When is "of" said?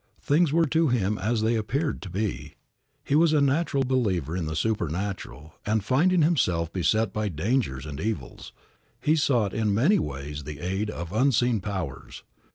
10.89-11.13